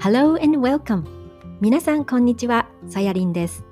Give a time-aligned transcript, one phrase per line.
[0.00, 1.02] Hello and welcome!
[1.60, 3.64] 皆さんこんにちは、さやりんです。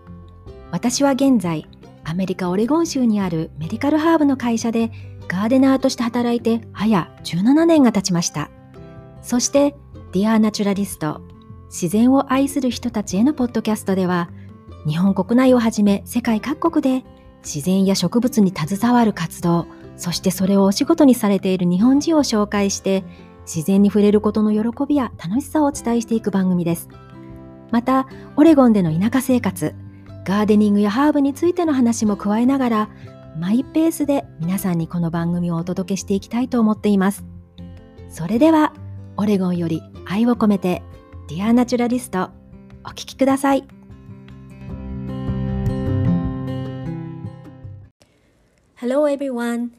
[0.73, 1.69] 私は現在、
[2.03, 4.91] アメリカ・オレゴン州にあるメディカルハーブの会社で
[5.29, 8.51] ガーデナーとして働いて早17年が経ちました。
[9.23, 9.77] そして、
[10.11, 11.21] Dear Naturalist
[11.67, 14.29] 自然を愛する人たちへのポッドキャストでは、
[14.85, 17.07] 日本国内をはじめ世界各国で
[17.45, 19.67] 自然や植物に携わる活動、
[19.97, 23.05] そしてそれをお仕事にされている日本人を紹介して、
[23.47, 26.89] 自然に触れることの喜びや楽しさをお伝えしていく番組です。
[27.71, 29.75] また、オレゴンでの田舎生活、
[30.25, 32.91] ガーデニングやハーブについての話も加えながら、
[33.39, 37.25] マイペースで皆さんにこの番組をお届けしていきたいと思っています。
[38.09, 38.73] それでは、
[39.17, 40.83] オレゴンより愛を込めて、
[41.29, 42.31] Dear Naturalist、
[42.85, 43.65] お聴きください。
[48.79, 49.71] Hello everyone!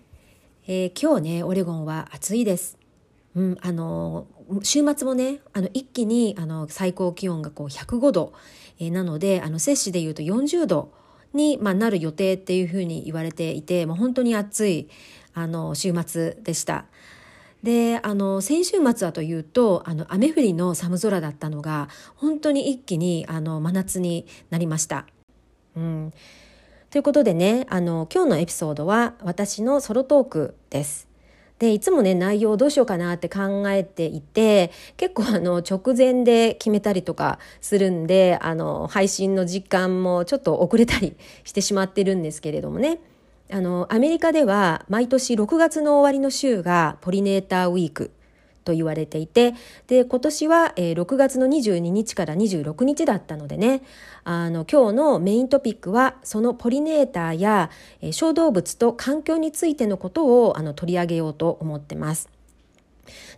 [0.68, 2.77] えー、今日ね、オレゴンは暑いです。
[3.38, 4.26] うん、あの
[4.64, 8.34] 週末もねあの一気にあの最高気温がこう105度、
[8.80, 10.92] えー、なのであの摂氏でいうと40度
[11.34, 14.90] に、まあ、なる予定っていうふうに言われていてもう本当に暑い
[15.36, 16.86] あの週末でした。
[17.62, 25.06] であの先週末はというとあの雨降りの寒空だったのが本当に一気にあの真夏になりました。
[25.76, 26.14] うん、
[26.90, 31.08] ということでねあの今日のエピソードは私のソロトークです。
[31.60, 43.00] でいつもね内容どうしようかなって考えていて結構あの直前で決めたりとかするんであの配信の時間もちょっと遅れたりしてしまってるんですけれどもね。
[43.50, 48.12] あのアメリカでは毎年6月の終わりの週がポリネーターウィーク。
[48.68, 49.56] と言われていて
[49.88, 53.82] で今年は、えー、6月の22日から26日だったのでね
[54.26, 57.70] あの今日のメイントピックはそのポリネーターや、
[58.02, 62.30] えー、小動物と環境についてのことをあの取り上げようと思ってます。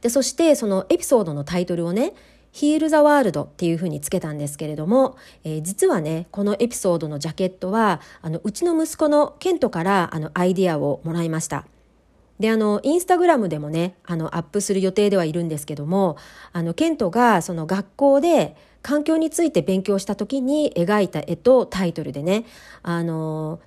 [0.01, 2.13] でそしてそのエピソードのタイトルをね
[2.51, 11.65] ヒール・ザ・ワールドっていうふうにつけたんですけれども、えー、実はねこのエピソードのジャケットはあのうちの息子のケントからあのアイディアをもらいました。
[12.39, 16.17] であのインスタグラムでもねあのアップする予定ではいるんですけども
[16.53, 22.45] あのケントがその学校で環境について勉強した時に描いた絵とタイトルでね
[22.81, 23.59] あの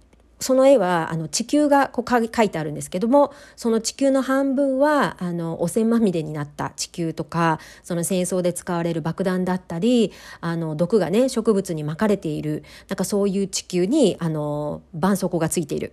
[0.43, 15.93] その絵はあの地球がこう書いてあるんですけどもその地球の半分はあの汚染まみれになった地球とかその戦争で使われる爆弾だったりあの毒がね植物にまかれているなんかそういう地球にあの絆創膏がついている。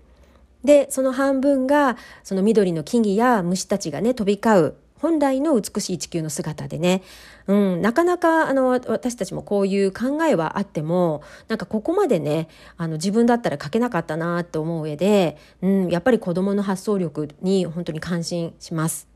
[0.64, 7.04] でその半分がその緑の木々や虫たちがね飛び交う本来の美しい地球の姿でね、
[7.48, 19.08] うん、なかなかあの私たちもこういう考えはあってもなんかここまでねあの自分だったら書けなかったなと思う上で、うん、やっぱり子どもの発想力に本当に感心します。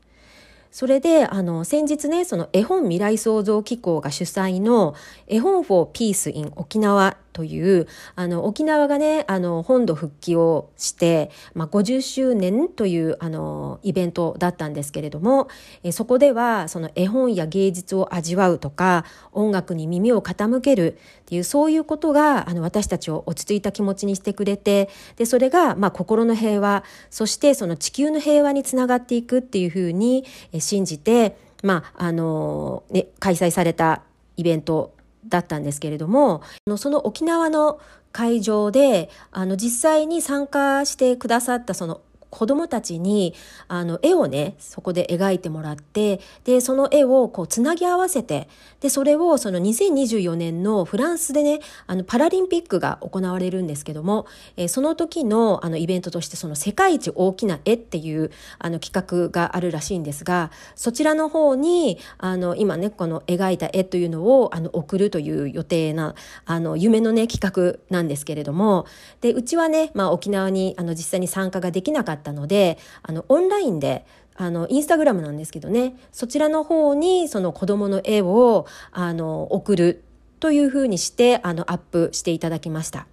[0.70, 4.96] それであの先日ねその絵本未来創造機構が主催の
[5.28, 15.48] 絵本 for Peace in 沖縄というあの沖縄がねあの本土復帰をして、まあ、50周年というあのイベントだったんですけれども
[15.82, 30.24] えそこではその絵本や芸術を味わうとか音楽に耳を傾けるっていうそういうことがあの私たちを落ち着いた気持ちにしてくれてでそれが、まあ、心の平和そしてその地球の平和につながっていくっていうふうに
[30.60, 34.02] 信じて、まああのね、開催された
[34.36, 34.93] イベント
[35.28, 36.42] だったんですけれども
[36.76, 37.80] その沖縄の
[38.12, 42.00] 会場であの実際に参加してくださったその
[42.34, 43.32] 子どもたちに
[43.68, 48.48] あの絵をねそこで描いてもらってでその絵をこうつなぎ合わせて
[48.80, 66.16] でそれをその2024年のフランスでねあのパラリンピックが行われるんですけども、えー、その時のあのイベントとしてその世界一大きな絵っていうあの企画があるらしいんですがそちらの方にあの今ねこの描いた絵というのをあの送るという予定な
[66.46, 68.86] あの夢のね企画なんですけれども
[69.20, 80.02] でうちはね、まあ、沖縄にあの実際に参加ができなかったったのであのオンラインであのインスタグラムなんですけどねそちらの方にその子どもの絵をあの送る
[80.40, 83.06] というふうにしてあのアップしていただきました。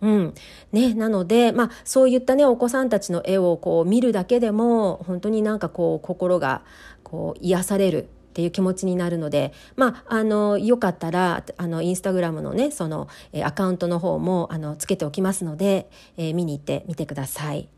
[0.00, 0.34] うん
[0.70, 6.62] ね、なので、まあ、そういったねお子さんたちの絵をこう見るだけでも本当になんかこう心が
[7.02, 17.68] こう癒されるっていう気持ちになるので、まあ、あのよかったらあのインスタグラムのねその、えアカウントの方もあのつけておきますので、えー、見に行ってみてください。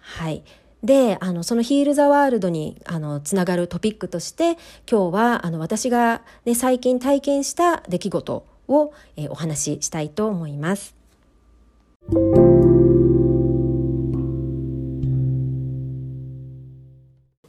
[0.00, 0.42] はい。
[0.82, 4.56] であのそのヒール・ザ・ワールドにあのつながるトピックとして
[4.90, 10.94] 今日はあの私が、ね、最近体験した出来事を、えー、お話ししたいと思います。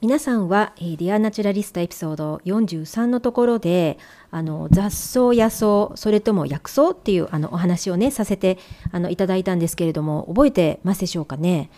[0.01, 3.99] 皆さんは、えー、ディアナチュラリストエピソード43のところで
[4.31, 8.57] あの雑草野草それとも薬草っていうあのお話をねさせて
[8.91, 11.69] あのいただいたんですけれども覚えてますでしょうかね？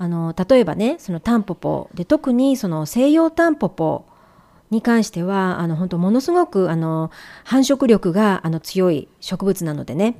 [0.00, 1.90] あの例えばねそのタンポポ。
[1.92, 4.06] で特にその西洋タンポポ
[4.70, 7.10] に関してはあの本当ものすごくあの
[7.44, 10.16] 繁殖力があの強い植物なのでね。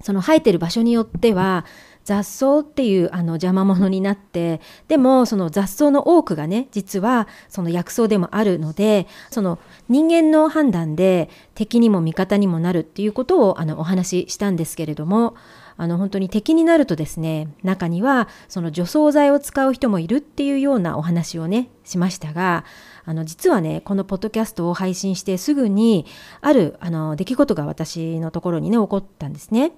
[0.00, 1.64] その生えてる場所によっては
[2.02, 15.36] 雑草っていうあの邪魔者になってでもその雑草の多くがね実はその薬草でもあるのでその人間の判断で敵にも味方にもなるっていうことをあのお話ししたんですけれども
[15.82, 22.64] あの本当に敵になるとですね中にはその除草剤を使う人もいるっていうようなお話をねしましたが
[23.04, 26.06] あの実はねこのポッドキャストを配信してすぐに
[26.40, 29.72] あるあの出来事が私のところにね起こったんですね。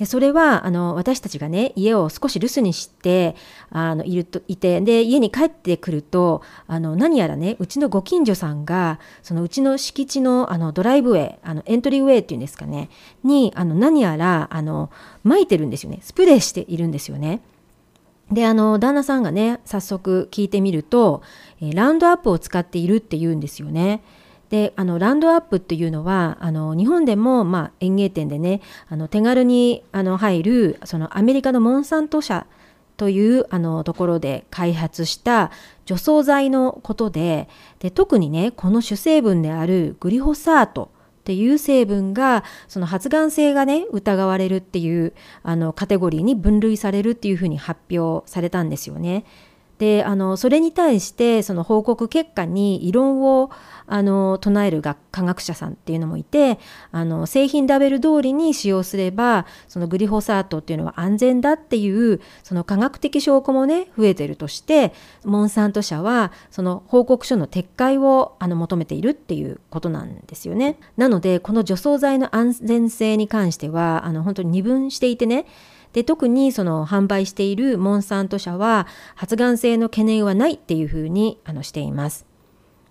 [0.00, 3.36] でそれはあの私たちがね家を少し留守にして
[3.68, 12.88] あのいるといてで家に帰ってくるとあの何やらねうちのご近所さんがそのうちの敷地のあのドライブウェイあのエントリーウェイっていうんですかね
[13.24, 14.90] にあの何やらあの
[15.26, 17.42] 撒いてるんですよねスプレーしているんですよね。
[18.32, 21.20] であの旦那さんがね早速聞いてみると、
[21.60, 24.02] えラウンドアップを使っているって言うんですよね。
[24.50, 32.46] であのランドアップっていうのはあの日本でも、まあ、園芸店でねあの手軽にあの入るそのアメリカのモンサント社
[32.96, 35.52] というあのところで開発した
[35.86, 37.48] 除草剤のことで
[37.78, 45.12] で特にねこの主成分であるグリホサートっていう成分がその発がん性がね疑われるっていう
[45.44, 49.24] あのカテゴリーに分類されるっていうふうに発表されたんですよね。
[49.80, 53.50] であのそれに対してその報告結果に異論を
[53.86, 56.58] あの唱える科学者さんっていうのもいて
[56.92, 64.92] あの製品ラベル通りに使用すればそのグリホサートっていうのは安全だっていうその科学的証拠もね増えてるとして
[65.24, 70.76] モンサント社はその報告書の撤回をあの求めているっていうことなんですよね。
[70.98, 75.46] なのでこの除草剤の安全性に関してはあの本当に二分していてね
[75.92, 82.26] で特にその販売しているモンサント社は発がん性の懸念はないっていうふうにあのしています。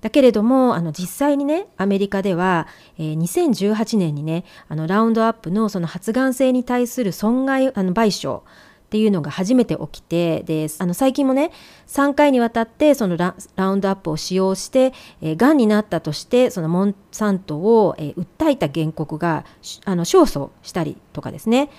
[0.01, 2.67] だけれどもあの実際にねアメリカでは、
[2.97, 8.43] えー、2018年にねあのラウンドアップのその発がん性に対する損害あの賠償っ
[8.89, 11.51] ていうのが初めて起きてであの最近もね
[11.87, 13.35] 3回にわたってそのラ
[13.69, 19.45] ウンドアップを使用してえー、がんになったとしてそのモンサントを、えー、訴えた原告が
[19.85, 21.69] あの勝訴したりとかですね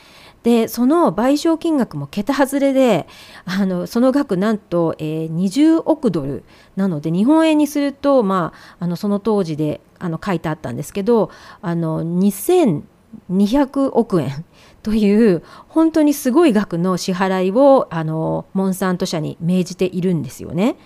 [0.43, 3.07] でその賠償金額も桁外れで
[3.45, 6.45] あのその額なんと、えー、20億ドル
[6.77, 14.45] なので日本円にすると、まあ、あのその当時であの書いてあったんですけどあの2200億円
[14.83, 20.77] という本当にすごい額の支払いをあのモンサント社に命じているんですよね。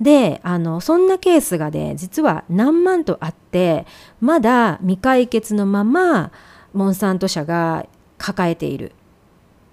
[0.00, 3.86] であのそんなケースがね実は何万とあって
[4.20, 6.32] まだ未解決のまま
[6.72, 7.86] モンサント社が
[8.24, 8.92] 抱えている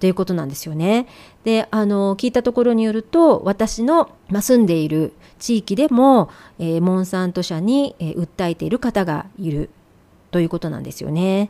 [0.01, 1.07] ということなんですよね。
[1.45, 9.69] であの聞いたところによると私の、住んでいる地域でも、えー、モンサント社に、えー、訴えている方がいる
[10.31, 11.49] ということなんですよね。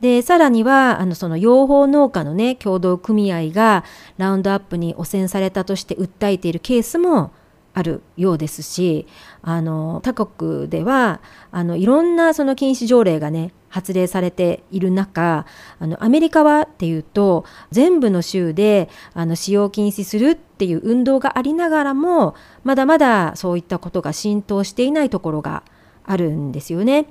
[0.00, 3.84] でさらにはあのその養蜂農家のね協同組合が
[4.18, 7.32] ラウンドアップに汚染されたとして訴えているケースも
[7.74, 9.06] あるようですし
[9.42, 15.44] あの他国ではあのいろんなその禁止条例がね発令されている中
[15.80, 25.64] あのアメリカはっていうと全部の州であの使用禁止するっていう運動がありながらもまだまだそういったことが浸透していないところが
[26.04, 27.06] あるんですよね。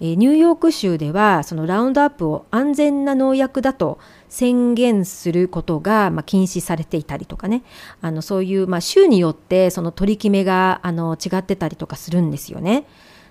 [0.00, 7.62] ニューヨーク州ではそのラウンドアップを安全な農薬だと宣言することが、まあ、禁止されていたりとかね
[8.00, 12.84] あのそういう、まあ、州によってその取り決めがあの違ってたりとかするんですよね。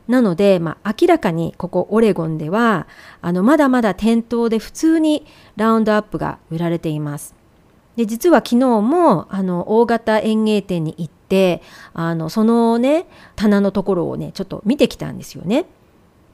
[0.07, 2.87] なので、まあ、明らかにここオレゴンでは
[3.21, 5.25] あのまだまだ店頭で普通に
[5.57, 7.35] ラウンドアップが売られています。
[7.97, 11.61] で実は昨日もあの大型園芸店に行って
[11.93, 15.65] あのそのね棚のところをねちょっと見てきたんですよね。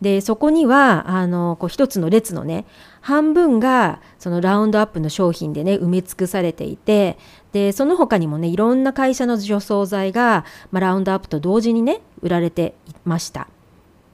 [0.04, 2.66] でそこにはあのこう一つの列のね
[3.00, 7.18] 半分がそのラウンドアップの商品でね埋め尽くされていて
[7.54, 13.48] でその他にもねいろんな会社の除草剤が、まあ、ラウンドアップと同時にね売られていました。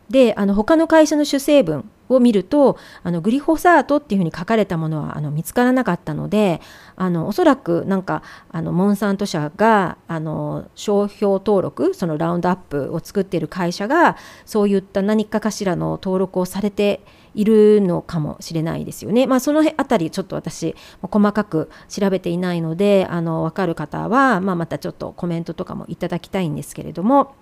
[0.10, 6.60] であの他の会社の主成分を見るとあのグリホサートっていうふうに書かれたものはあの見つからなかったので
[6.96, 17.02] あのおそらくなんかあのモンサント社があの商標登録そのラウンドアップを作っている会社がそういった何かかしらの登録をされて
[17.36, 19.28] いるのかもしれないですよね。
[19.28, 27.36] まあ、その辺りちょっと私細かく調べていないのであの分かる方は、まあ、またちょっとコメントとかもいただきたいんですけれども。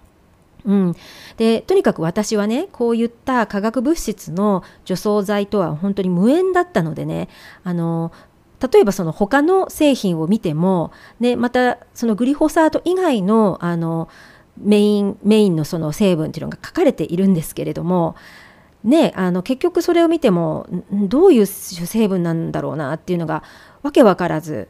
[0.65, 0.95] うん、
[1.37, 7.29] でとにかく私はねこういった化学物質の除草剤とは本当に無縁だったのでね
[7.63, 8.11] あの
[8.71, 14.09] 例えばその他の製品を見ても、ね、またそのグリホサート以外のあの
[14.59, 18.15] メインメインのその成分っていうのが書かれているんですけれども、
[18.83, 23.43] ね、あの結局それを見てもどういう成分なんだろうなっていうのが
[23.83, 24.67] わけわからず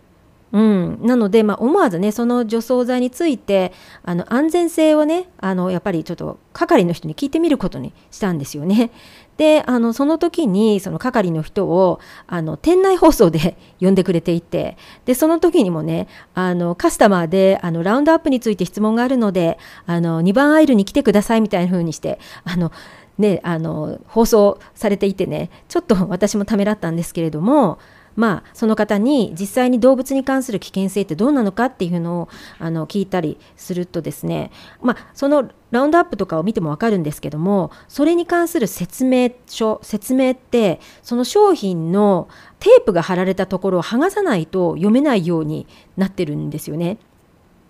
[0.58, 3.72] うん、なので、まあ、思わずねその除草剤について
[4.02, 8.90] あの安全性をねあのやっぱりちょっと係の人に聞いてみることにしたんですよね。
[9.38, 22.72] であのその時にその係の人をあの店内放送で呼んでくれていてでその時にもねあのカスタマーであのラウンドアップについて質問があるのであの2番アイルに来てくださいみたいな風にしてあの
[23.20, 27.80] ね、あの放送されていてねちょっと私もためらったんですけれども
[28.18, 42.28] まあ、その方に実際に動物に関する危険性ってどうなのかっていうのをあの聞いたりするとですね、まあ、そのラウンドアップとかを見ても分かるんですけどもそれに関する説明書説明ってその商品の
[42.60, 46.98] テープが貼られたところを剥がさないと読めないようになってるんですよね。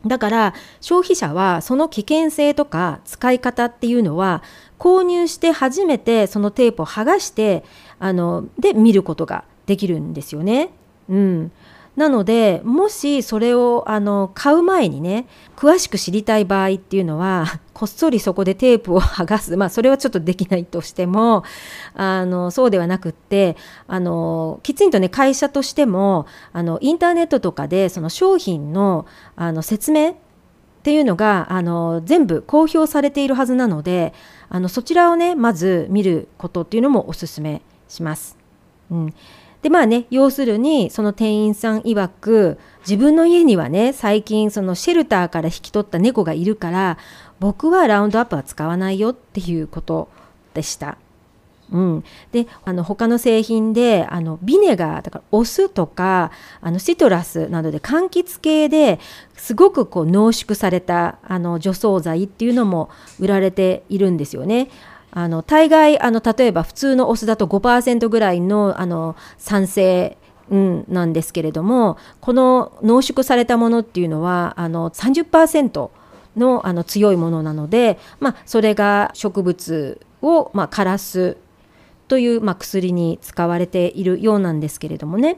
[0.06, 4.44] だから消費者はその危険性とか使い方っていうのは
[4.80, 7.66] 購入して初めてそのテープを剥がして
[8.00, 10.72] あので見ることができるんですよね。
[11.10, 11.52] うん、
[11.96, 21.44] なのでもしそれをあの買う前にね詳しく知りたい場合っていうのはこっそりそこでテープを 剥がすまあそれはちょっとできないとしても
[21.96, 23.58] あのそうではなくって
[23.88, 29.06] あのきちんとね会社としてもあのインターネットとかでその商品の
[29.36, 30.14] あの説明っ
[30.84, 34.14] ていうのがあの全部公表されているはずなので
[34.50, 38.38] あのそちらをねまず見ることっていうのもおすすめします。
[38.92, 39.14] うん
[39.62, 46.98] でまあね要するにその店員さん曰く自分の家にはね最近そのシェルターから引き取った猫がいるから
[47.40, 50.10] 僕はラウンドアップは使わないよっていうこと
[50.54, 50.98] でした。
[51.70, 59.00] うん、であの他の製品であのビネガーだからお酢とかあのシトラスなどで柑橘系で
[59.36, 64.70] すごくこう濃縮されたあの除草剤っていうのも売られているんですよね。
[65.12, 70.18] あの大概あの例えば普通のお酢だと5%ぐらいのあの酸性、
[70.50, 75.90] なんですけれどもこの濃縮されたものっていうのはあの30%
[76.38, 81.38] のあの強いものなので、まあ、それが植物を、まあ、枯らす
[82.08, 85.38] という、まあ、薬に使われているようなんですけれどもね。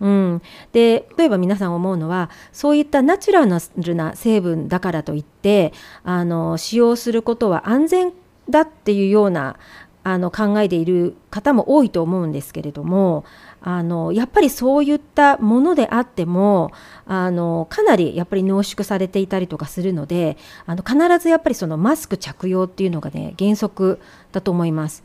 [0.00, 5.72] うん、で例えば皆さん思うのはそういったナチュラルな成分だからといって
[6.02, 8.12] あの使用することは安全
[8.48, 9.56] だっていうような
[10.04, 13.24] あの考えている方も多いと思うんですけれども
[13.62, 16.70] あのやっぱりそういったものであっても
[17.06, 20.36] あのかなりやっぱり濃縮されていたりとかするので
[20.66, 23.98] あの必ずやっぱりそのマスク着用っていうのがね原則
[24.32, 25.02] だと思います。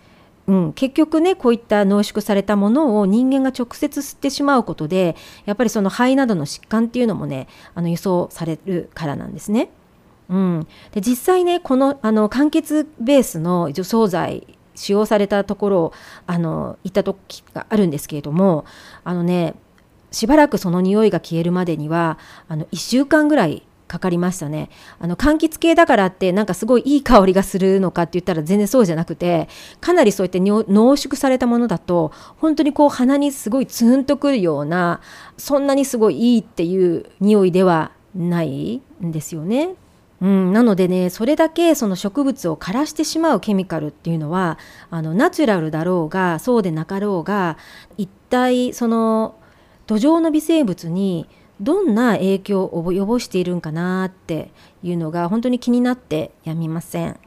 [0.48, 5.16] うん、結局ねこういった濃縮されたものを人間が直接吸ってしまうことで
[5.46, 9.70] やっぱりその肺などの疾患っていうのもねあの輸送されるからなんですね。
[10.30, 15.94] うん、で実際ねこのあの柑橘ベースの除草剤使用されたところ
[16.28, 18.66] あの行った時があるんですけれども
[19.04, 19.56] あのね
[20.12, 22.18] しばらくその匂いが消えるまでには
[22.48, 24.70] あの1週間ぐらいかかりましたね
[25.00, 29.50] あの柑橘系だからってなんかすごいいい香りがするのかって言ったら全然そうじゃなくて
[29.82, 35.02] かなりそういった濃縮されたものだと本当にこう鼻にすごいツンとくるような
[35.38, 39.74] そんなにすごいいいっていう匂いではないんですよね。
[40.22, 44.58] うん、なのでねそれだけその植物を枯らしてしまうケミカルっていうのは
[44.90, 47.58] あのナチュラルだろうがそうでなかろうが
[47.98, 49.36] 一体その
[49.88, 51.28] 土壌の微生物に
[51.62, 54.52] どんな影響を及ぼしているんかなって
[54.84, 57.20] いうのが本当に気になってやみません。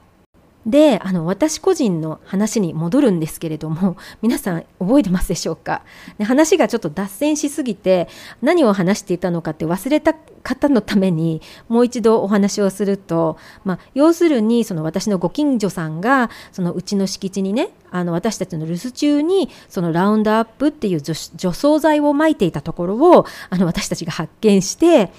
[0.67, 5.83] であの私個人の話に戻るんですけれども 皆さん覚えてますでしょうか？
[6.19, 8.09] で話がちょっと脱線しすぎて
[8.43, 25.13] 何を話していたのかって忘れた方のためにもう一度お話をすると、まあ、要するにその私のご近所さんがそのうちの敷地にねあの私たちの留守中にそのラウンドアップっていう除草剤をまいていたところをあの私たちが発見して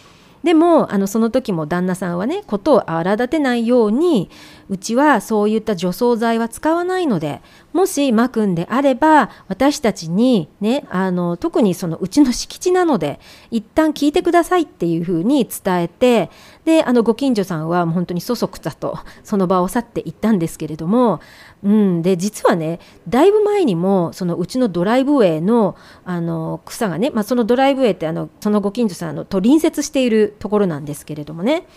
[0.43, 4.29] でもあのその時も旦那さんはねことを荒立てないように
[4.73, 13.19] うちはそういった除草剤は使わないのでもしまくんであれば私たちにねあの特にそのうちの敷地なので
[13.51, 16.31] 一旦聞いてくださいっていうふうに伝えて
[16.65, 21.21] であのご近所さんは本当にそそくさとその場を去っていったんですけれども、
[21.63, 31.67] うん、で実はねだいぶ前にもそのうちのドライブウェイのあの草がね、まあ、そのドライブウェイってあのそのご近所さんのと隣接しているところなんですけれどもね。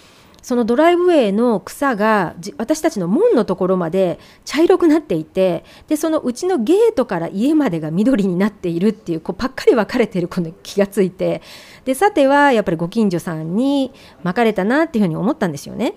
[0.47, 11.43] そのドライブウェイの草が私たちの門のところまで茶色くなっていてでそのうちのゲートから家までが緑になっているっていうこうばっかり分かれてるこの気がついて
[11.85, 13.91] でさてはやっぱりご近所さんに
[14.23, 15.95] まかれたなっていうふうに思ったんですよね。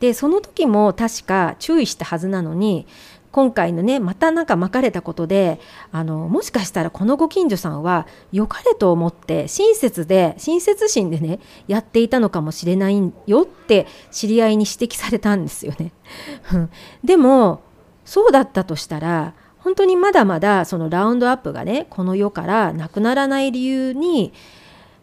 [0.00, 2.88] でその時も確か注意したはずなのに
[3.34, 5.58] 今回のねまたなんか巻かれたことで
[5.90, 15.90] あのもしかしたらこのご近所さんは良かれと思って親切で親切心でねやっていたのかもしれないよって知り合いに指摘されたんですよね。
[17.02, 17.62] でも
[18.04, 24.32] そうだったとしたら本当にまだまだそのラウンドアップがねこの世からなくならない理由に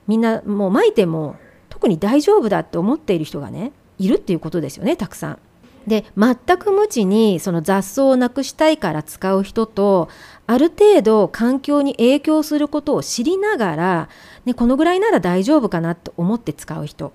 [0.07, 1.35] みんなもう巻いても
[1.67, 5.39] 特に大丈夫だって思っている人がねいるっていうことですよねたくさん。
[5.87, 10.09] で全く無知にその雑草をなくしたいから使う人と
[10.47, 14.09] ある程度環境に影響することを知りながら、
[14.45, 17.13] ね、このぐらいなら大丈夫かなと思って使う人、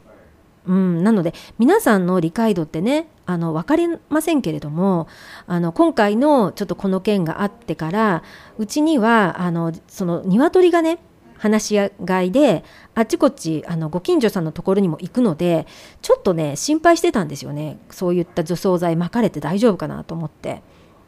[0.66, 5.08] うん、なので皆さんの理解度ってねあの分かりませんけれども
[5.46, 8.22] あの今回のちょっとこの件があってから
[8.58, 10.98] うちにはあのその鶏がね
[11.38, 12.64] 話し合いで
[12.94, 15.66] あっちこっちあのご近所さんのところにも行くので
[16.02, 20.62] ちょっとね心配してたんですよねそういった除草剤まかれて大丈夫かなと思って。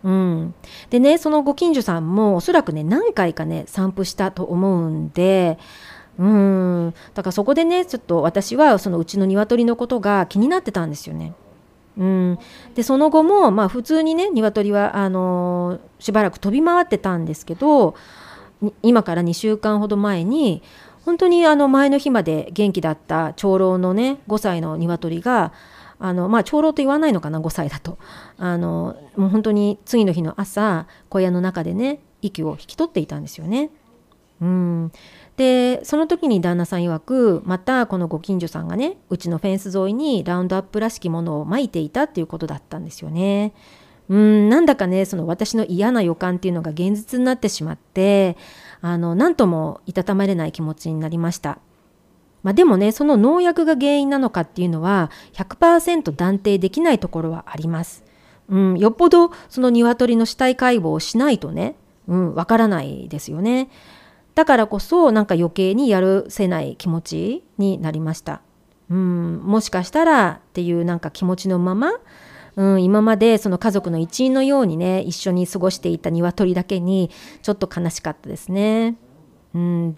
[0.04, 0.54] うん、
[0.90, 5.58] でねそのご近所さんもおそらくね何回かね散布したと思うんで
[6.18, 11.35] うんだからそこでねちょっと私はそのうちの鶏のことが気になってたんですよね。
[11.97, 12.38] うん、
[12.76, 17.97] でその後もまあ普通にね鶏はあのー、しばらく飛び回ってたんですけど
[18.82, 20.62] 今から2週間ほど前に
[21.04, 25.52] 本当にあの前の日まで元気だった長老のね5歳の鶏が
[25.98, 27.98] あのまあ長老と言わないのかな5歳だと
[28.36, 33.70] あのもう本当に次の日の朝小屋の中でね息を引き取っていたんですよね。
[34.40, 34.92] うん、
[35.36, 43.52] でその時に旦那さん曰くまたこのご近所さんがねうちのフェンス沿いにラウンドアップらしきものをまいていたっていうことだったんですよね。
[44.08, 48.37] うんなんだかねその私の嫌な予感っていうのが現実になってしまって
[48.80, 51.59] あの何ともいたたまれない気持ちになりました。
[52.42, 58.04] まあ、でもねその農薬が原因なのかっていうのは100%断定できないところはあります。
[58.48, 61.74] うん、よっぽどその鶏の死体解剖をしないとね、
[62.06, 63.68] うん、わからないですよね。
[64.35, 68.40] だからこそなんか余計にやるせない気持ちになりました。
[68.88, 71.92] うん、もしかしたらっていうなんか気持ちのまま
[72.59, 77.09] うん、今までその家族の一員のようにね一緒に過ごしていた鶏だけに
[77.40, 78.97] ちょっと悲しかったですね。
[79.55, 79.97] うん、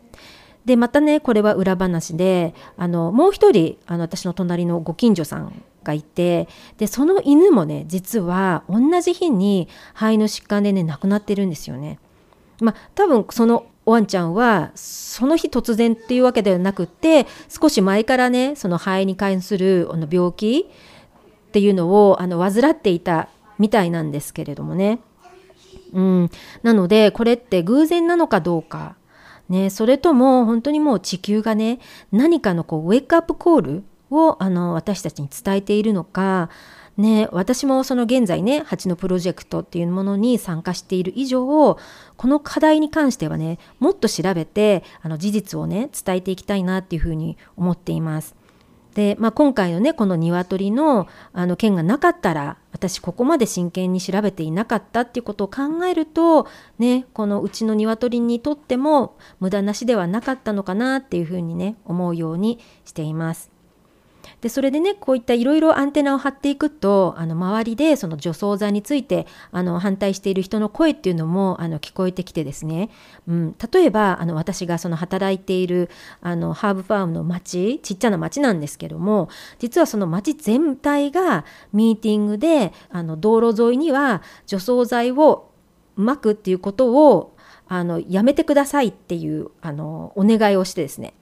[0.66, 11.99] でまたねこれは裏話であのもう一人あの私の隣のご近所さんがいてでその犬もね実は同じ日に肺の疾患でね亡くなってるんですよね。
[12.61, 20.70] まあ多分そのワンちゃんはその日突然っていうわけではなくって少し前からねその肺に関するあの病気
[21.50, 25.00] っていうのをあの患っていたみたいなんですけれどもね。
[25.92, 26.30] うん、
[26.62, 28.94] なのでこれって偶然なのかどうか、
[29.48, 31.80] ね、それとも本当にもう地球がね
[32.12, 36.48] 何かのこうウェイクアップコールをあの私たちに伝えているのか、
[36.96, 41.76] ね、私もその現在ね蜂のプロジェクトっていうものに参加している以上
[42.16, 48.39] この課題に関してはねもっと調べてあの事実をね伝えていきたいなっていうふうに思っています。
[48.94, 56.48] で、まあ、今回のねこの鶏のあの件がなかったら私ここまで真剣に調べていなかったっていうことを考えると
[56.79, 63.60] ねこのうちのニワトリにとっても無駄なしではなかったのかなっていうふうにね思うようにしています。
[64.40, 72.90] でそれでねこういったいろいろアンテナを張っていくとあの周りでその除草剤についてあの反対している人の声っていうのもあの聞こえてきてですね、
[73.28, 75.90] うん、例えばあの私がその働いている
[76.20, 85.50] あのハーブファームの町ちっちゃな町なんですけども実はその町全体がミーティングであの道路沿いには除草剤を
[85.96, 87.36] まくっていうことを
[87.68, 91.14] あのやめてくださいっていうあのお願いをしてですね。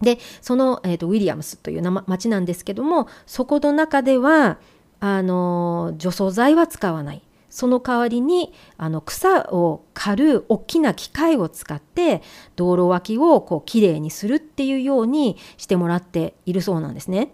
[0.00, 4.58] でその、えーと、ウィリアムスという町なんですけどもそこの中では
[5.00, 12.22] あの除草剤は使わないその代わりにあの草を刈る大きな機械を使って
[12.56, 17.32] 道路脇をこうきれいにするっていうようにしてもらっているそうなんですね。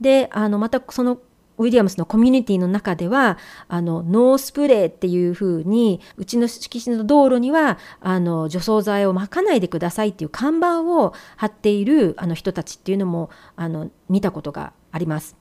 [0.00, 1.18] であのまたその
[1.58, 3.38] ウィリアムスのコミュニティの中では
[3.68, 15.36] あのノースプレーっていうふうにうちの敷地の道路にはあの除草剤をまかないでくださいっていう看板を貼っているあの人たちっていうのもあの見たことがあります。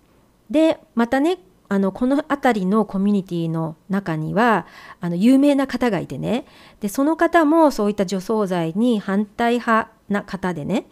[0.50, 4.68] でまたねあのこの辺りのコミュニティの中には
[5.00, 6.46] あの有名な方がいてね
[6.82, 10.86] でその方もそういった除草剤に反対派な方でね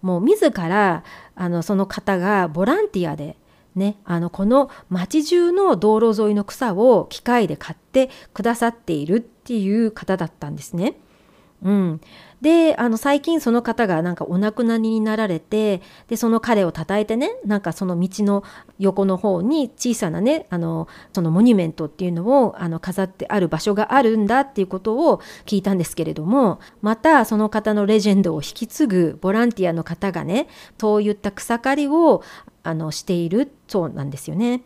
[0.00, 1.02] もう自ら
[1.34, 3.36] あのその方がボランティアで
[3.78, 10.96] ね、あのこの町中の道路沿いの草を機械で買ってくださっているっていう方だったんですね。
[11.62, 12.00] うん、
[12.40, 18.44] であの最近その方がなんかお亡くなりになられてでその彼をたたえてねなんかその道の
[18.78, 30.46] 横の方に小さなねあのそのモニュメントっていうのをあの飾ってある場所があるんだっていうことを聞いたんですけれどもまたその方のレジェンドを引き継ぐボランティアの方がね
[30.78, 32.22] そういった草刈りを
[32.68, 34.62] あのしているそうなんですよね。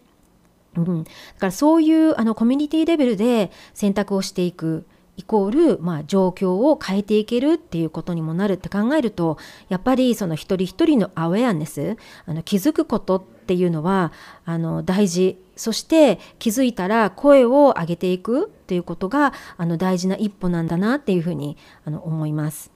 [0.76, 4.86] うん、だからそういうあのコミュニティレベルで選択をしていく
[5.18, 9.36] イコール、まあ、状況を変えていけるっていうことにもなるって考えると
[9.68, 14.12] やっぱりその一人一人のアウェアネスあの気づくことっていうのは
[14.46, 22.72] あの大事そして気づいたら声を上げていくっていうことがあの大事な一歩なんだなっていうふうにあの思います。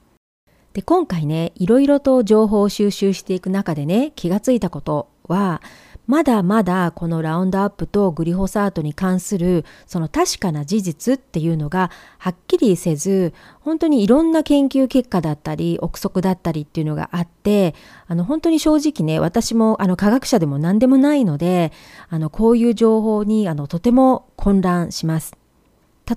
[0.73, 5.61] で今回ねいろいろと情報を収集していく中でね気がついたことは
[6.07, 17.75] まだまだこのラウンドアップとグリホサートに関するその確かな事実っていうのがはっきりせず本当にいろんな研究結果だったり憶測だったりっていうのがあって
[18.07, 21.73] あの本当に正直ね私もあの科学者でも何でもないので
[22.09, 25.33] あのこういう情報にあのとても混乱します。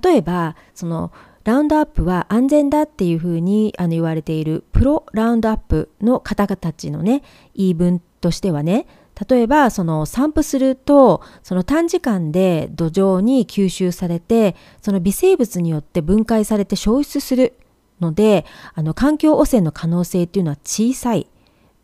[0.03, 1.11] 例えばその
[1.43, 7.23] ラウンドアップは安全だっていうふうにあの言われているプロラウンドアップの方々たちのね
[7.57, 8.87] 言い分としてはね
[9.29, 17.55] 例えばその散布するとその短時間で土壌に吸収されてその微生物によって分解されて消失する
[18.01, 21.27] のであの環境汚染の可能性っていうのは小さい。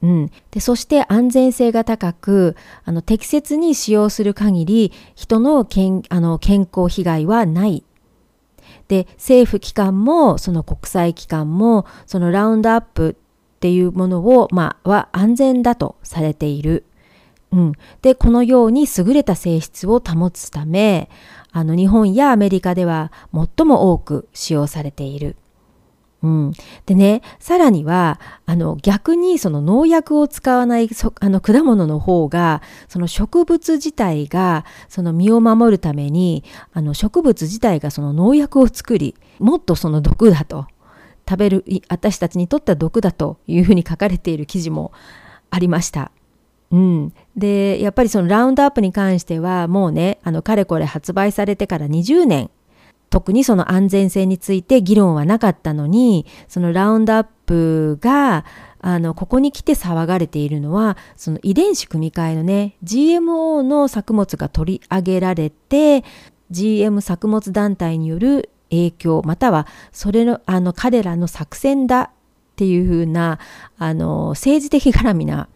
[0.03, 7.83] うん、でそして安全性が高くあの適切に使用する限り人の健あの健康被害はない
[8.89, 13.17] で政府機関もその国際機関もそのラウンドアップ
[13.57, 16.85] っていうものを、まあ、は安全だとされている。
[17.57, 21.09] うん、でこのように優れた性質を保つため
[21.53, 25.37] あの日本やアメリカでは最も多く使用されている。
[26.23, 26.53] うん、
[26.87, 30.89] でねさらにはあの逆にその農薬を使わない
[31.21, 36.43] あの果物の方がその植物自体がその身を守るために
[36.73, 40.67] あの植物自体がその農薬を作りもっとその毒だと
[41.29, 44.93] 食べる私たちにとっては毒だというふうに書かれている記事も
[45.51, 46.11] ありました。
[46.73, 52.51] うん、でやっぱりそのラウンドアップに関してはもうねあのかれこれ発売されてから20年
[53.09, 58.45] 特にその安全性について議論はなかったのにそのラウンドアップが
[58.81, 66.05] あのここに来て騒がれているのはその遺伝子組み換えのね GMO の作物が取り上げられて
[66.51, 72.11] GM 作物団体による影響またはそれのあの彼らの作戦だっ
[72.57, 73.39] ていうふうな
[73.79, 75.49] あの政治的絡みな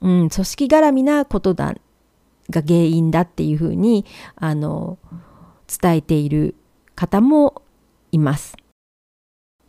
[0.00, 1.74] うん、組織絡みなことだ
[2.50, 4.04] が原因だっていうふうに
[4.36, 4.98] あの
[5.66, 6.54] 伝えている
[6.94, 7.62] 方も
[8.12, 8.56] います。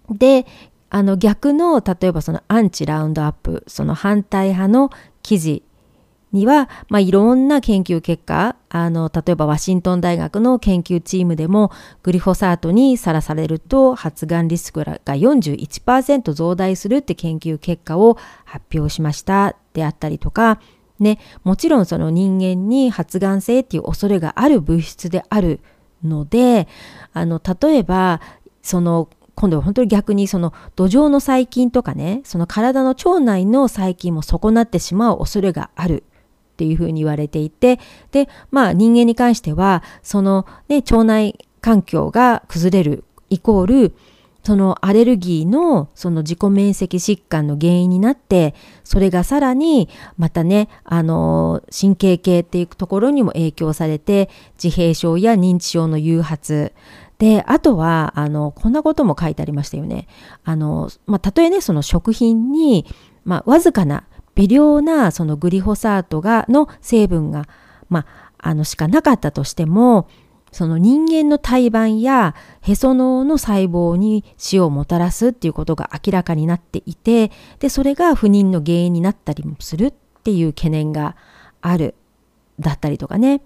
[0.10, 0.46] で
[0.90, 4.90] あの逆の例えばそのアンチラウンドアップその反対派の
[5.22, 5.64] 記事
[6.32, 11.72] には、まあ、いろんな研究結果あの例えばワシントン大学の研究チームでも
[12.04, 20.60] グリホサートにさらされると発がんリスクが41%増大するって研究結果を発表しましたであったりとか、
[21.00, 25.62] ね、もちろんその人間に発がん性っていう恐れがある物質である
[26.04, 26.68] ので
[27.14, 28.22] あの例えば
[28.62, 36.04] その今度は本当に逆にその土壌の細菌とかねその体の腸内の細菌も損なってしまう恐れがある
[36.58, 37.80] っていうふうに言われていて
[38.12, 43.94] でまあ人間に関してはその、ね、腸内環境が崩れるイコール
[44.44, 54.30] そのアレルギーのその自己免疫疾患の原因になってそれがさらにまたねあの神経系っていうところにも影響されて
[54.62, 56.74] 自閉症や認知症の誘発
[57.20, 60.08] であとはあのこんなことも書いてありましたよね。
[60.46, 62.86] あのまあ、たとえねその食品に、
[63.26, 64.06] まあ、わずかな
[64.38, 67.48] 微量なそのグリホサートがの成分が、
[67.90, 70.08] まあ、あのしかなかったとしても
[70.52, 81.16] その人間の胎盤やへその緒の細胞に死をもたらすっていうことが明らかになっていてでそれが不妊の原因になったりもするっていう懸念が
[81.62, 81.96] ある
[82.60, 83.42] だったりとかね。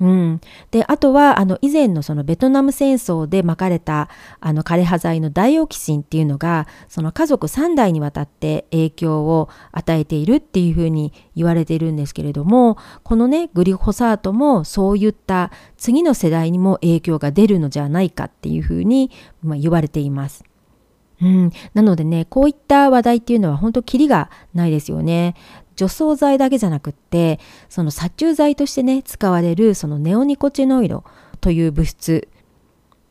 [0.00, 4.08] うん、であとはあの以前のそのベトナム戦争でまかれた
[4.40, 19.10] あの枯葉剤のダイオキシンっていうのがその家族3代にわたって影響を与えているっていうふうに言われているんですけれどもこのねグリホサートもそういった次の世代にも影響が出るのじゃないかっていうふうに、
[19.42, 20.44] ま、言われています。
[21.22, 25.34] うん、なのでねこういった話題っていうのは本当キリがないですよね。
[25.80, 27.40] 除草剤だけじゃなくって
[27.70, 31.04] その殺虫剤としてね使われるそのネオニコチノイド
[31.40, 32.28] という物質、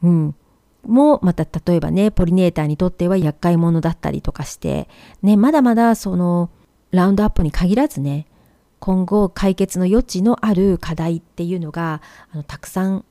[0.04, 0.36] うん、
[0.84, 4.88] もまた例えばねポリネーターにとっては厄介者だったりとかして
[5.24, 6.52] ねまだまだその
[6.92, 8.28] ラウンドアップに限らずね
[8.78, 13.04] 今後解決の余地のある課題っていうのがあのたくさん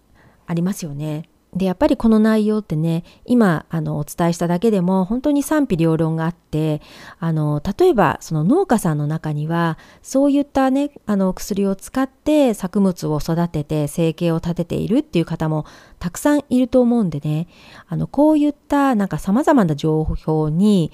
[0.47, 1.29] ありますよね。
[1.59, 6.81] でやっぱりこの内容ってね今あのお伝えしただけでも本当に賛否両論があって
[7.19, 15.67] あの例えばその農家さんの中にはそういったねあの薬を使って作物を育てて生計を立てているっていう方も
[15.99, 17.49] たくさんいると思うんでね
[17.89, 20.93] あのこういったなんか様々な情報に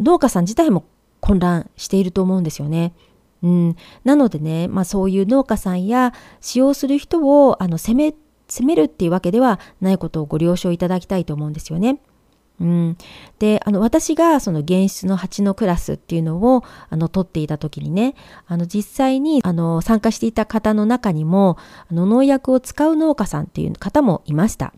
[0.00, 0.84] 農家さん自体も
[1.20, 2.92] 混乱していると思うんですよね。
[3.42, 8.14] うん、なのでね、まあ、そういう農家さんや使用する人をあの責め
[8.54, 11.98] 責めるっていうわけではないことをご了承いただきたいと思うんですよね。
[12.60, 12.96] うん、
[13.40, 18.14] であの私がその原質の蜂のクラスっていうのをあの取っていた時にね
[18.46, 21.58] あの実際にあの参加していた方の中にも
[21.90, 24.72] あの農薬を使う農家さんっていう方もいました。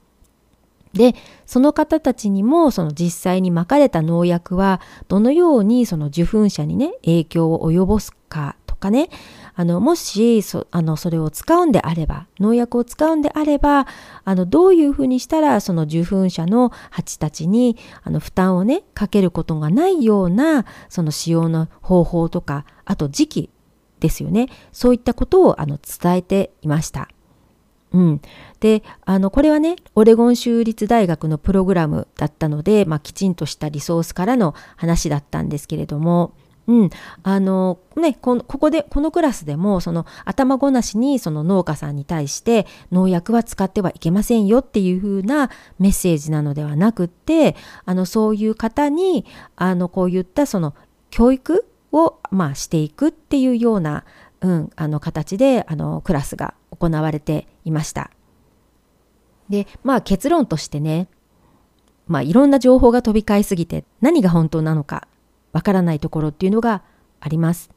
[0.95, 9.11] でその方たちにもその実際にまかれた農薬はどのようにその受粉者にね影響を及ぼすかとかね
[9.59, 13.87] あのもしそあのそれを使うんであれば農薬を使うんであれば
[14.25, 23.51] あのどういうふうにしたらその受粉者の蜂たちにあの負担をねかけることがないようなその使用の方法とかあと時期
[23.99, 27.09] ですよねそういったことをあの伝えていました。
[27.93, 28.21] うん、
[28.61, 36.35] であのこれはねオレゴン州立大学のプログラムだったので、まあ、きちんとしたリソースからの話だったんですけれども
[36.69, 36.91] うん、
[37.23, 50.75] あのねここでこのクラスでもその頭ごなしにその農家さんに対して農薬は使ってはいけませんよっていう風なメッセージなのではなくってあのそういう方にあのこういったその
[51.11, 54.05] 教育を、まあ、していくっていうような、
[54.41, 58.11] うん、あの形であのクラスが行われていました。
[59.49, 61.07] でまあ結論としてね
[62.09, 65.07] まあいろんな情報が飛び交いすぎて何が本当なのか
[65.57, 66.83] わからないところっていうのが
[67.19, 67.71] あります。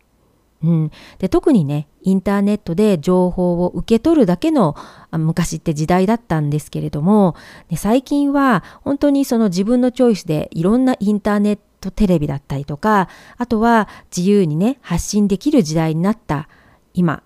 [0.61, 4.75] うん、で特にねインターネットで情報を受け取るだけの
[5.13, 7.37] 昔って時代だったんですけれども、
[7.69, 16.49] ね、最近は本当にその自分のチョイスでいろんなインターネットテレビだったりとかあとは自由にね発信できる時代になった
[16.93, 17.23] 今。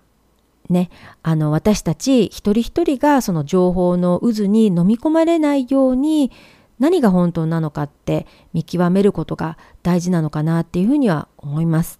[0.70, 0.88] ね、
[1.22, 6.30] あの私たち一人一人がその情報の渦に飲み込まれないように
[6.78, 11.98] 何が本当なのかって見極めることが大事なのかなっていうふうには思います。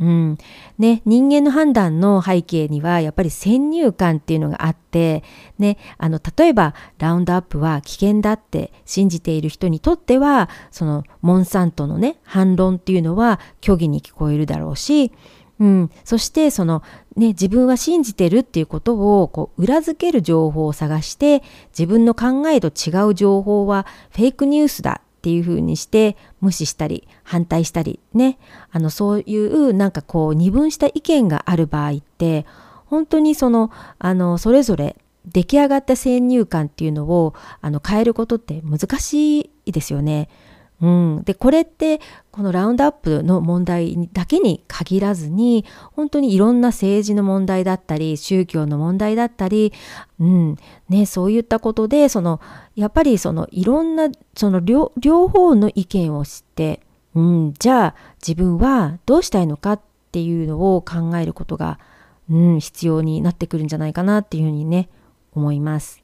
[0.00, 0.38] うん
[0.78, 5.22] ね、人間の判断の背景にはやっぱり先入観っていうのがあって、
[5.58, 15.12] ね、あの例えばラウンドアップは危険だって信じている人にとってはそのモンサントのね反論っていうのは虚偽に聞こえるだろうし
[15.62, 16.82] うん、そしてその、
[17.14, 28.40] ね、自分は信じてるっていうことをこう裏付ける情報を探して自分の考えと違う情報はフェイクニュースだっていうふうにして無視したり反対したりね
[28.72, 32.44] あのそういうなんかこう二分した意見がある場合って
[32.86, 33.70] 本当にその
[34.00, 34.96] あのそれぞれ
[35.26, 40.28] 出来上がった先入観っていうのをあの変えることって難しいですよね。
[40.82, 42.00] うん、でこれって
[42.32, 49.72] このラウンドアップの問題だけに限らずに本当にいろんな政治の問題だったり宗教の問題だったり、
[50.18, 50.56] うん。
[50.88, 52.40] ね、そういったことでその
[52.74, 54.90] やっぱりそのいろんなその両
[55.28, 56.80] 方の意見を知って、
[57.14, 61.78] うん、じゃあ自分はどうしたいのかっていうのを考えることが、
[62.28, 64.88] うん、必要になってくるんじゃないかなっていうふうにね
[65.32, 66.02] 思います。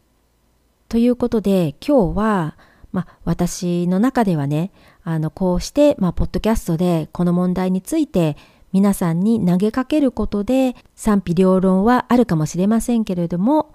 [0.88, 2.56] ということで今日は
[2.92, 4.70] まあ、私の中ではね
[5.04, 8.36] あのこうして、まあ、ポッドキャストでこの問題について
[8.72, 13.74] 皆さんに投げかけることで賛否両論はあるかもしれませんけれども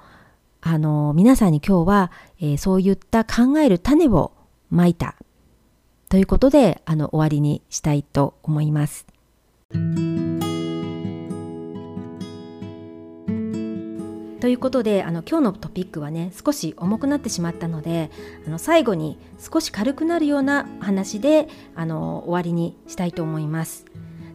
[0.62, 4.32] あの皆さんに今日は、えー、そういった考える種を
[4.70, 5.16] まいた
[6.10, 9.06] ということであの終わりにしたいと思います。
[14.44, 18.12] ということであの今日のトピックはね少し重くなってしまったので
[18.46, 23.86] あの最後に少し軽くなるような話であの終わりにしたいと思います。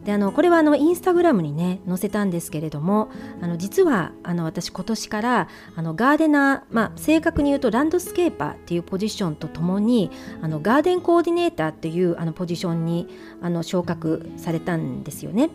[0.07, 3.11] であのこれはあのインスタグラムにね載せたんですけれども
[3.42, 13.09] あの実はあの私今年からあのガーデナー、まあ、正確に言うとランドスケーパーっていうポジションとともにあのガーデンコーディネーターっていうあのポジションに
[13.42, 15.51] あの昇格されたんですよね。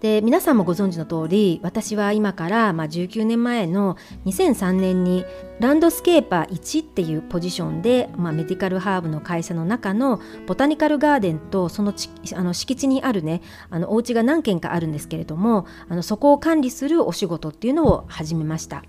[0.00, 5.24] で皆さんもご存知の通り私は今から、まあ、19年前の2003年に
[5.60, 18.84] ランドスケーパー1っていうポジションで、まあ、メディカルハーブの会社の中のボタニカルガーデンとそのちあの敷地にあるねあのお家が何軒かあるんですけれどもあのそこを管理するお仕事っていうのを始めました。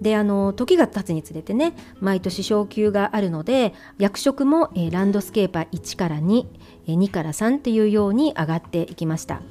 [0.00, 6.46] であの時が経つにつれてね毎年昇給があるので役職も、えー、ランドスケーパー1から2、
[6.86, 9.42] えー、2から3っていうように上がっていきました。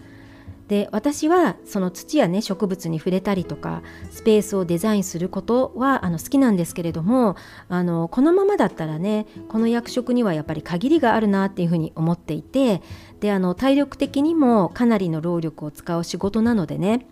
[0.69, 7.35] で私はその土やね植物に触れたりとかスペースをデザインすることはあの好きなんですけれども
[7.69, 12.83] あのこのままだったらねこの役職にはやっぱり限りがあるなっていうふうに思っていて
[13.19, 17.07] であの体力的にもかなりの労力を使う仕事なのでね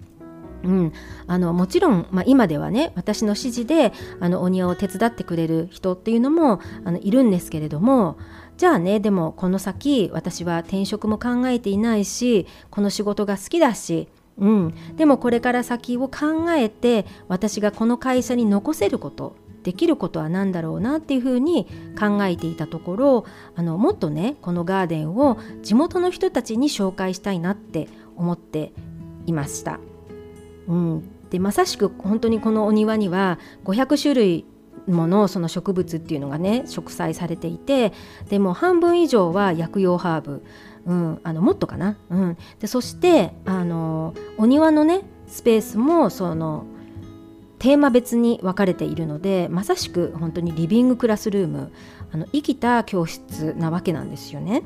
[0.64, 0.94] うん、
[1.28, 8.18] あのもちろん、まあ、今ではね私の指示であのお庭を手伝ってくれる人っていうのもあのいるんですけれども
[8.58, 21.68] じゃあねでもこの先私は転職も考えていないしこの仕事が好きだし、うん、でもこれから先を考えて私がこの会社に残せることできることは何だろうなっていうふうに
[22.00, 28.72] 考えていたところあのもっとねこのガーデンを地元の人たちに紹介したいなって思って
[29.26, 29.80] いました。
[30.68, 34.46] うん、でまさしく本当にこのお庭には500種類
[34.88, 37.94] ものその植物っていうのがね植栽されていて
[38.30, 40.44] でも半分以上は薬用ハーブ、
[40.86, 46.66] うん、あのもっとかな、うん、でそしてあのお庭のねスペースもその
[47.60, 51.72] テーマ別に分かれているのでまさしく本当にリビングクラスルーム。
[52.12, 54.64] あの生きた教室なわけなんですよね。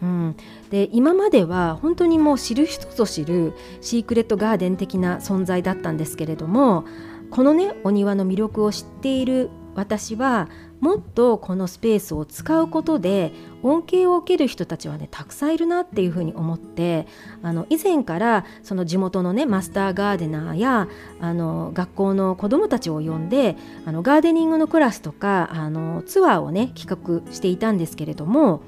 [0.00, 0.36] うん、
[0.70, 6.84] で今までは本当にもう知る人ぞ知るシークレットガーデン的な存在だったんですけれども
[7.30, 10.48] このねお庭の魅力を知っている私は
[10.80, 17.06] もっとこのスペースを使うことで恩恵を受ける人たちはねたくさんいるなっていうふうに思って
[17.42, 20.88] あの以前からその地元のねマスターガーデナーや
[21.20, 28.62] あの学校の子どもたちを呼んであのガーデニングのクラスとかあのツアーをね企画していたんですけれども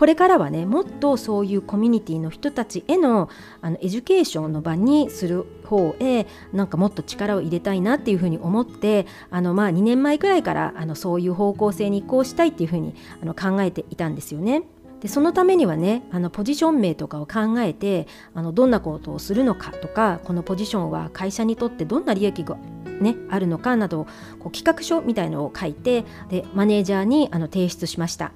[0.00, 3.28] これからはねもっとそういうコミュニティの人たちへの
[3.60, 14.62] あの education の場にする方へなんかもっと力を入れたいなっていうふうに思ってあのまあ2年前くらいからあのそういう方向性に移行したいっていうふうにあの考えていたんですよね。
[15.02, 22.56] でそのためにはねあのポジション名とかを考えてあのどんなことをするのかとかこのポジションは会社にとってどんな利益が、
[23.02, 24.06] ね、あるのかなど
[24.38, 28.32] こう企画書みたいのを書いてでマネージャーにあの提出しました。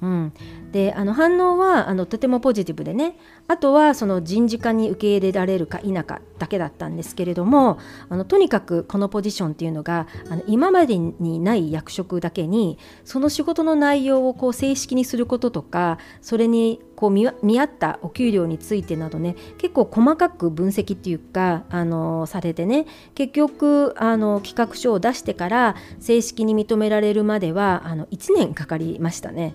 [0.00, 0.32] うん、
[0.70, 3.16] であの反応はあのとてもポジティブでね
[3.48, 17.26] あとはその人事課に受け入れられるか否かだけだったんですけれどもあのとにかくこのポジションっていうのがあの今までにない役職だけにその仕事の内容をこう正式にすることとかそれにこう見
[17.60, 29.54] 合ったお給料についてなどね結構細かく分析っていうかあのされてね結局あの企画書を出してから正式に認められるまではあの1年かかりましたね。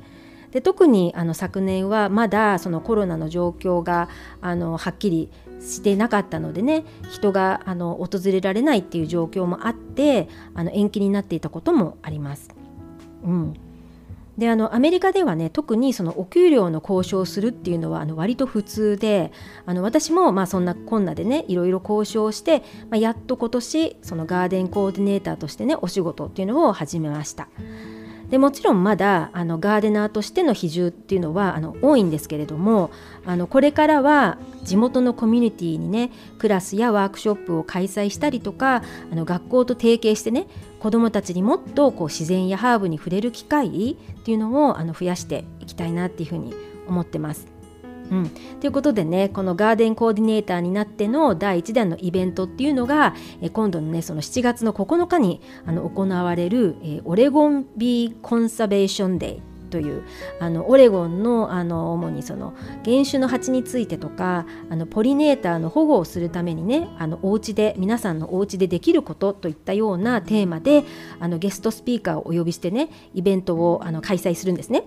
[0.53, 4.07] で特にあの昨年はまだそのコロナの状況が
[4.39, 12.49] あのはっきりしてなかったのでね人があの訪れられないっていう状況もあってあの延期になっていたこともあります。
[13.23, 13.53] うん
[14.37, 19.31] であのアメリカではね特にそのお給料の交渉をするっていうのはあの割と普通で
[19.67, 27.47] あの私もまあそんなこんなでねいろいろ交渉して、まあ、やっと今年そのガーデンコーディネーターとしてねお仕事っていうのを始めました。
[28.29, 32.89] でもちろんまだあのガーデナーとしての比重っていうのはあの多いんですけれども
[33.25, 38.81] あのこれからは地元のコミュニティにねクラスやワークショップを開催したりとか
[39.11, 40.47] あの学校と提携してね
[40.79, 46.53] 子どもたちにもっとこう自然やハーブに触れる機会っていうのをあの増やしていきたいなっていうふうに
[46.87, 47.52] 思ってます。
[48.13, 48.29] うん、
[48.61, 59.39] ということでねこのガーデンコーディネーターになっての第1弾のイベントっていうのがえ今度のねその7月の9日にあの行われる、え Oregon Bee Conservation Day
[59.71, 60.03] という
[60.39, 62.53] あのオレゴンのあの主にその
[62.85, 70.83] 原種の蜂についてとかあの pollinator の保護をするためにねあのお家で皆さんのお家でできることといったようなテーマで
[71.19, 74.83] あのゲストスピーカーをお呼びしてねイベントをあの開催するんですね。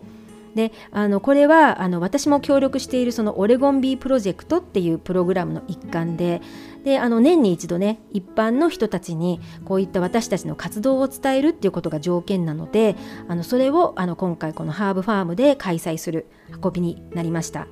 [0.56, 6.40] であのこれはあの私も協力しているその Oregon Bee Project っていうプログラムの一環で
[6.82, 12.96] であの年に一度ね一般の人たちにこういった私たちの活動を伝えるっていうことが条件なので
[13.28, 16.26] あのそれをあの今回このハーブファームで開催する
[16.62, 17.68] 運びになりました。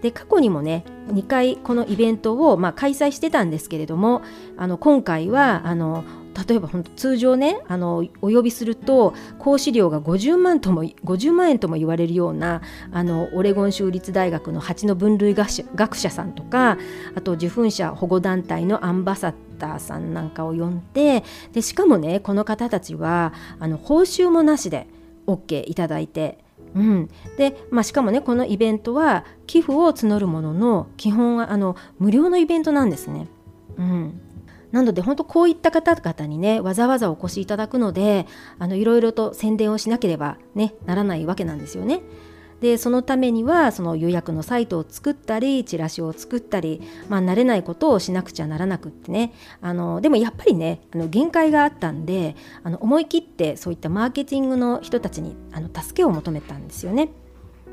[0.00, 4.20] で過去にもね2回このイベントを、まあ、開催してたんですけれども
[4.58, 6.04] あの今回はあの
[6.48, 12.62] 例えば本当通常ねあのお呼びすると講師料が50万とも50万円とも言われるような
[12.92, 16.78] あのオレゴン州立大学の蜂の分類学者さんとか
[17.14, 21.22] あと受粉者保護団体のアンバサダーさんなんかを呼んで
[21.52, 24.88] でしかもねこの方たちはあの報酬もなしで
[25.26, 26.38] OK いただいて
[26.74, 33.28] うん、で、まあ、しかもねこのイベントは寄付を募るものの基本はあの無料のイベントなんですね。
[33.76, 34.20] うん、
[34.74, 38.26] なので本当こういった方々にねわざわざお越しいただくので
[38.58, 42.02] あのいろいろと宣伝をしなければねならないわけなんですよね。
[42.60, 57.10] でそのためにはその予約のサイトを作ったりチラシを作ったり、まあ、慣れないことをしなくちゃならなくってねあのでもやっぱりねあの限界があったんであの思い切ってそういったマーケティングの人たちにあの助けを求めたんですよね。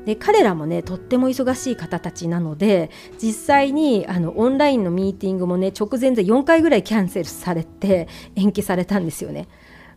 [0.04, 2.90] で彼らもねとっても忙しい方たちなので
[3.22, 9.48] 実際にあのオンラインのミーティングもね直前で4回ぐらいキャンセルされて延期されたんですよね。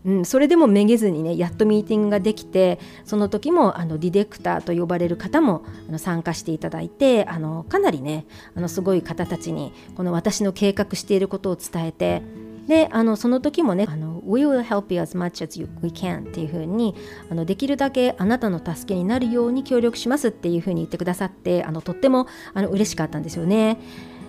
[0.05, 12.21] うん、それでもめげずにねやっとミーティングができてその時もあのディレクターと呼ばれる方もあの参加していただいてあのかなりねあのすごい方たちにこの私の計画していることを伝えて
[12.67, 16.95] であのその時もねあの「We will help you as much as we can」っていうふうに
[17.29, 23.77] あのできるだけあなたの助けになるように協力しますっていうふうに言ってくださってあのとってもあの嬉しかったんですよね。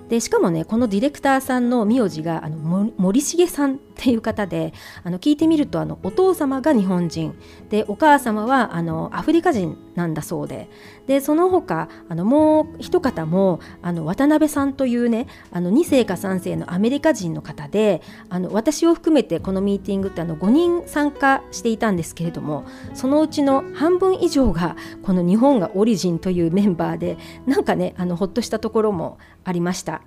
[0.08, 4.72] でしかもねこのディレクターさんの名字があの森重さんっていう方で
[5.02, 7.34] あの聞いてみるとあのお父様が日本人
[7.70, 10.68] でお母様はあのアフリカ人なんだそうで
[11.06, 27.16] でその他あのもう一方もあの渡辺さんというねあの2世か3世のアメリカ人の方であの私を含めてこのミーティングってあの5人参加していたんですけれどもそのうちの半分以上がこの日本がオリジンというメンバーで
[27.46, 30.02] なんかねあのほっとしたところもありました。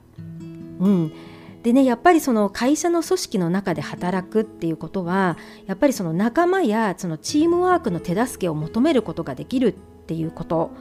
[0.79, 1.11] うん
[1.63, 9.71] でねやっぱりその会社の組織の中で働くっていうことはやっぱりその仲間やそのチームワークの手助けを求めることができるっ
[10.07, 10.71] ていうこと。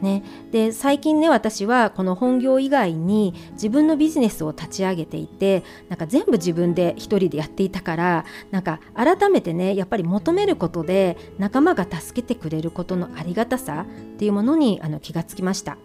[0.00, 0.22] ね、
[0.52, 15.78] で最近ね私はこの本業以外に自分のビジネスを立ち上げていてなんか全部自分で一人でやっていたからなんか改めてねやっぱり求めることで仲間が助けてくれることのありがたさっていうものにあの気がつきました。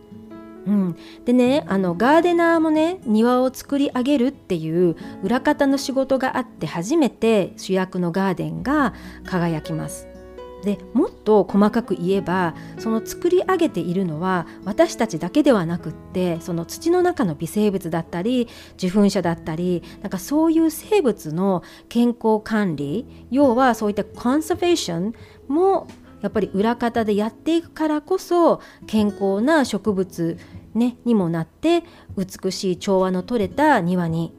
[0.66, 0.96] うん、
[1.26, 8.94] でねあのガーデナーもね庭を作り上げるっていう裏方の仕事があって初めて主役のガーデンが
[9.26, 10.08] 輝きます。
[10.64, 25.14] でもっと細かく言えばその作り上げているのは私たちだけではなくってその土の中の微生物だったり受粉者だったりなんかそういう生物の健康管理要はそういったコンサベーション
[25.50, 25.88] も
[26.24, 30.38] やっぱり裏方でやっていくからこそ健康な植物、
[30.76, 31.84] ね、にもなって
[32.18, 34.34] 美しい調和の取れた庭に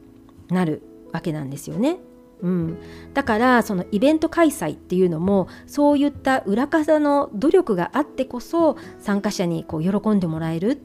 [0.49, 0.81] なる
[1.11, 1.97] わけなんですよね。
[2.41, 2.77] うん、
[3.13, 10.81] だからそのイベント開催っていうのもそういった裏方の努力があってこそ参加者にこう喜んでもらえる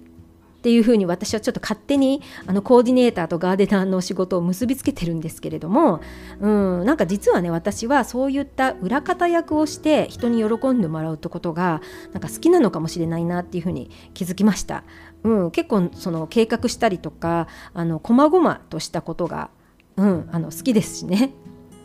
[0.60, 6.02] っていうふうに私はちょっと勝手にあのコーディネーターとガーデナーの仕事を結びつけてるんですけれども、
[6.38, 11.80] うん、なんか実はね私はそういった裏方役をして人に喜んでもらうってことが
[12.12, 14.84] なんか好きなのかもしれないなっていうふうに気づきました。
[15.22, 19.48] うん、結構その計画したりとかあの細々としたことが、
[19.96, 21.32] うん、あの好きですしね。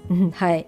[0.10, 0.68] うん、はい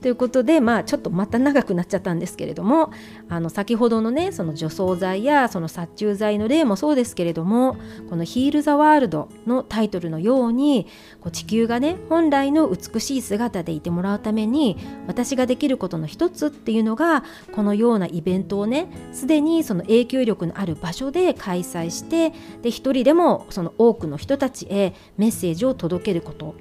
[0.00, 2.92] ということで、まあ、ちょっとまた長くなっちゃったんですけれども
[3.28, 7.76] あの先ほどのねその除草剤やその殺虫剤の例もそうですけれども
[8.08, 10.86] この「ヒール・ザ・ワールド」のタイトルのように
[11.20, 14.76] こう地球がね本来の美しい姿でいてもらうために
[15.08, 22.32] 私ができることの一つっていうのがこのようなイベントをねすでにその影響力のある場所で開催して
[22.62, 26.54] で一人でもその多くの人たちへメッセージを届けること。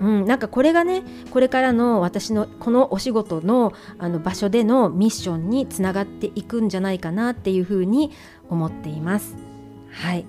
[0.00, 8.12] うん、なんかこれがねこれからの私のこのお仕事のあの場所でのミッションにつながっていくんじゃないかなっていうふうに
[8.48, 9.36] 思っています。
[9.90, 10.26] はい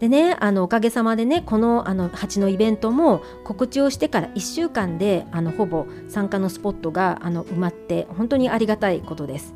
[0.00, 9.54] でねあのおかげさまでねこのあの蜂のイベントも告知をしてから1週間であのほぼ参加のスポットがあの埋まって本当にありがたいことです。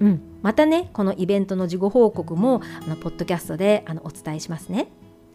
[0.00, 4.88] うん、またねこのイベントの事後報告もあのポッドキャストであのお伝えしますね。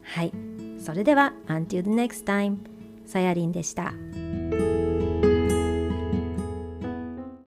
[0.04, 0.32] はい
[0.80, 2.71] それでは Until the next time
[3.12, 3.93] さやりんでした。